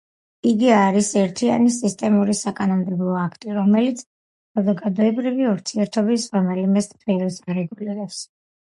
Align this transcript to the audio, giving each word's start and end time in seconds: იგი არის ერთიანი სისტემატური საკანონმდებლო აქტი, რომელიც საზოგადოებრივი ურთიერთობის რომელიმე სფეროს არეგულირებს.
იგი 0.51 0.69
არის 0.75 1.09
ერთიანი 1.23 1.73
სისტემატური 1.75 2.35
საკანონმდებლო 2.39 3.13
აქტი, 3.25 3.53
რომელიც 3.59 4.03
საზოგადოებრივი 4.03 5.49
ურთიერთობის 5.55 6.31
რომელიმე 6.39 6.87
სფეროს 6.91 7.41
არეგულირებს. 7.53 8.23